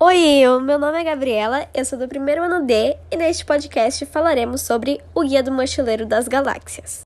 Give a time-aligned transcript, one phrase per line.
[0.00, 4.60] Oi, meu nome é Gabriela, eu sou do primeiro ano D e neste podcast falaremos
[4.60, 7.00] sobre o Guia do Mochileiro das Galáxias.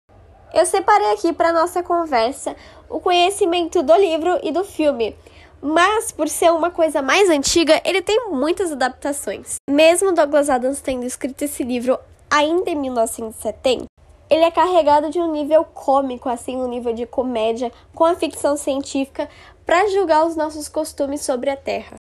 [0.53, 2.55] Eu separei aqui para nossa conversa
[2.91, 5.17] o conhecimento do livro e do filme,
[5.63, 9.55] mas por ser uma coisa mais antiga, ele tem muitas adaptações.
[9.71, 11.99] Mesmo Douglas Adams tendo escrito esse livro
[12.31, 13.87] ainda em 1970,
[14.29, 18.55] ele é carregado de um nível cômico, assim, um nível de comédia com a ficção
[18.55, 19.31] científica
[19.65, 22.02] para julgar os nossos costumes sobre a Terra.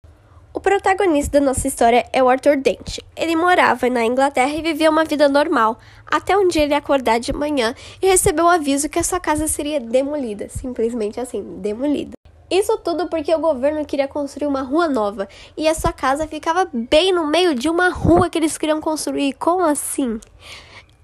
[0.59, 2.99] O protagonista da nossa história é o Arthur Dent.
[3.15, 7.33] Ele morava na Inglaterra e vivia uma vida normal, até um dia ele acordar de
[7.33, 12.15] manhã e recebeu o aviso que a sua casa seria demolida, simplesmente assim, demolida.
[12.51, 16.69] Isso tudo porque o governo queria construir uma rua nova e a sua casa ficava
[16.73, 19.35] bem no meio de uma rua que eles queriam construir.
[19.35, 20.19] Como assim?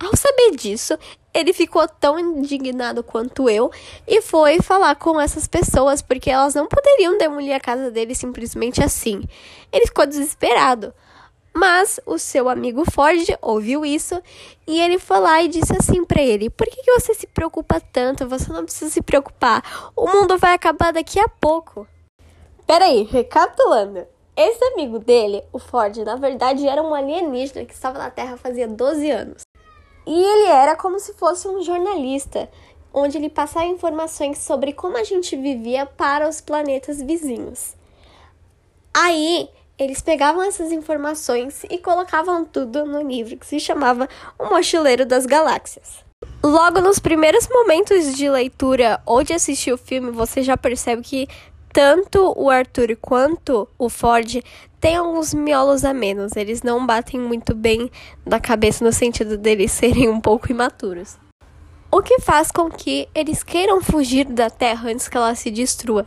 [0.01, 0.99] Ao saber disso,
[1.35, 3.71] ele ficou tão indignado quanto eu
[4.07, 8.83] e foi falar com essas pessoas porque elas não poderiam demolir a casa dele simplesmente
[8.83, 9.25] assim.
[9.73, 10.95] Ele ficou desesperado.
[11.57, 14.21] Mas o seu amigo Ford ouviu isso
[14.67, 17.81] e ele foi lá e disse assim para ele: Por que, que você se preocupa
[17.81, 18.29] tanto?
[18.29, 19.63] Você não precisa se preocupar.
[19.95, 21.87] O mundo vai acabar daqui a pouco.
[22.67, 24.05] Peraí, recapitulando.
[24.37, 28.67] Esse amigo dele, o Ford, na verdade era um alienígena que estava na Terra fazia
[28.67, 29.43] 12 anos.
[30.07, 32.51] E ele era como se fosse um jornalista,
[32.93, 37.75] onde ele passava informações sobre como a gente vivia para os planetas vizinhos.
[38.93, 45.05] Aí, eles pegavam essas informações e colocavam tudo no livro que se chamava O Mochileiro
[45.05, 46.05] das Galáxias.
[46.43, 51.29] Logo nos primeiros momentos de leitura ou de assistir o filme, você já percebe que
[51.75, 54.41] tanto o Arthur quanto o Ford
[54.81, 56.37] têm alguns miolos a menos.
[56.37, 57.91] Eles não batem muito bem
[58.25, 61.19] na cabeça no sentido deles serem um pouco imaturos.
[61.91, 66.07] O que faz com que eles queiram fugir da Terra antes que ela se destrua.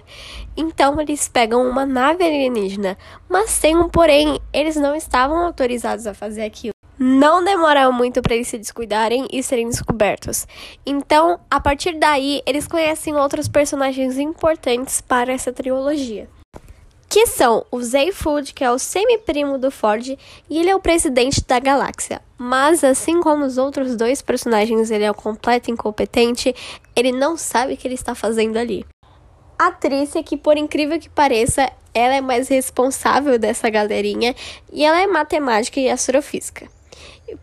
[0.56, 2.98] Então eles pegam uma nave alienígena,
[3.30, 8.36] mas tem um porém, eles não estavam autorizados a fazer aquilo não demoraram muito para
[8.36, 10.48] eles se descuidarem e serem descobertos.
[10.86, 16.28] Então, a partir daí, eles conhecem outros personagens importantes para essa trilogia.
[17.10, 20.18] Que são o Zayfood, que é o semi-primo do Ford,
[20.50, 22.22] e ele é o presidente da galáxia.
[22.38, 26.54] Mas, assim como os outros dois personagens, ele é o completo incompetente,
[26.96, 28.86] ele não sabe o que ele está fazendo ali.
[29.58, 34.36] A Trícia, que por incrível que pareça, ela é mais responsável dessa galerinha,
[34.72, 36.68] e ela é matemática e astrofísica.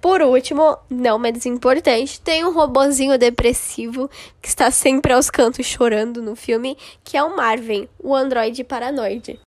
[0.01, 4.09] Por último, não menos importante, tem um robozinho depressivo
[4.41, 9.39] que está sempre aos cantos chorando no filme, que é o Marvin, o androide paranoide.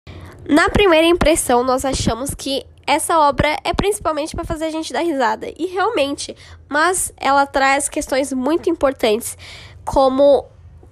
[0.48, 5.00] Na primeira impressão, nós achamos que essa obra é principalmente para fazer a gente dar
[5.00, 6.36] risada, e realmente,
[6.68, 9.36] mas ela traz questões muito importantes,
[9.84, 10.46] como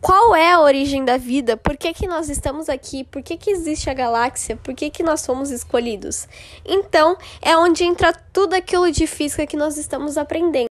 [0.05, 3.49] qual é a origem da vida, por que, que nós estamos aqui, por que, que
[3.49, 6.29] existe a galáxia, por que, que nós fomos escolhidos.
[6.63, 10.67] Então, é onde entra tudo aquilo de física que nós estamos aprendendo.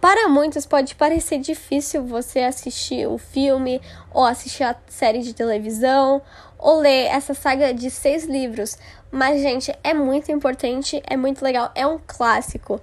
[0.00, 3.82] Para muitos pode parecer difícil você assistir o filme,
[4.14, 6.22] ou assistir a série de televisão,
[6.58, 8.78] ou ler essa saga de seis livros,
[9.12, 12.80] mas, gente, é muito importante, é muito legal, é um clássico.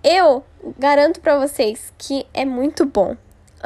[0.00, 0.44] Eu
[0.78, 3.16] garanto para vocês que é muito bom.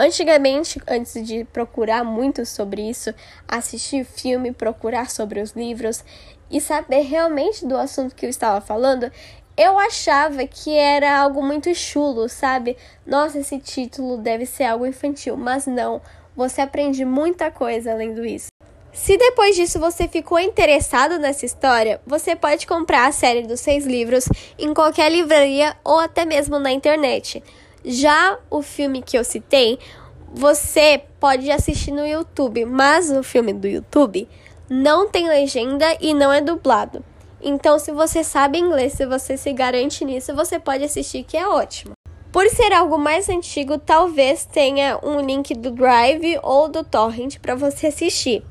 [0.00, 3.12] Antigamente, antes de procurar muito sobre isso,
[3.48, 6.04] assistir filme, procurar sobre os livros
[6.48, 9.10] e saber realmente do assunto que eu estava falando,
[9.56, 12.76] eu achava que era algo muito chulo, sabe?
[13.04, 16.00] Nossa, esse título deve ser algo infantil, mas não.
[16.36, 18.47] Você aprende muita coisa além do isso.
[18.92, 23.84] Se depois disso você ficou interessado nessa história, você pode comprar a série dos seis
[23.84, 27.42] livros em qualquer livraria ou até mesmo na internet.
[27.84, 29.78] Já o filme que eu citei,
[30.33, 34.28] você pode assistir no YouTube, mas o filme do YouTube
[34.69, 37.05] não tem legenda e não é dublado.
[37.41, 41.47] Então, se você sabe inglês, se você se garante nisso, você pode assistir, que é
[41.47, 41.93] ótimo.
[42.33, 47.55] Por ser algo mais antigo, talvez tenha um link do Drive ou do Torrent para
[47.55, 48.45] você assistir.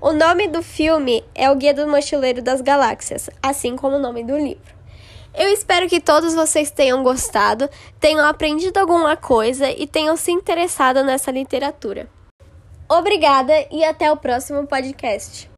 [0.00, 4.24] O nome do filme é O Guia do Mochileiro das Galáxias, assim como o nome
[4.24, 4.79] do livro.
[5.32, 7.68] Eu espero que todos vocês tenham gostado,
[8.00, 12.08] tenham aprendido alguma coisa e tenham se interessado nessa literatura.
[12.88, 15.48] Obrigada e até o próximo podcast.